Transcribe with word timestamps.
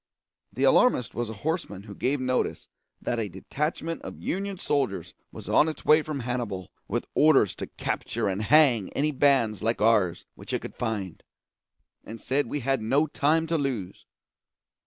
The 0.51 0.63
alarmist 0.63 1.13
was 1.13 1.29
a 1.29 1.33
horseman 1.45 1.83
who 1.83 1.93
gave 1.93 2.19
notice 2.19 2.67
that 3.03 3.19
a 3.19 3.29
detachment 3.29 4.01
of 4.01 4.17
Union 4.19 4.57
soldiers 4.57 5.13
was 5.31 5.47
on 5.47 5.69
its 5.69 5.85
way 5.85 6.01
from 6.01 6.21
Hannibal 6.21 6.71
with 6.87 7.05
orders 7.13 7.53
to 7.57 7.67
capture 7.67 8.27
and 8.27 8.41
hang 8.41 8.91
any 8.93 9.11
bands 9.11 9.61
like 9.61 9.79
ours 9.79 10.25
which 10.33 10.53
it 10.53 10.61
could 10.63 10.73
find, 10.75 11.21
and 12.03 12.19
said 12.19 12.47
we 12.47 12.61
had 12.61 12.81
no 12.81 13.05
time 13.05 13.45
to 13.45 13.59
lose. 13.59 14.07